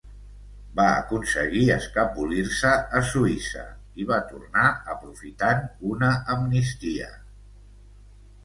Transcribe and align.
Va 0.77 0.85
aconseguir 1.01 1.65
escapolir-se 1.73 2.71
a 2.99 3.01
Suïssa 3.11 3.67
i 4.05 4.07
va 4.13 4.19
tornar 4.31 4.67
aprofitant 4.95 5.63
una 5.91 6.11
amnistia. 6.39 7.13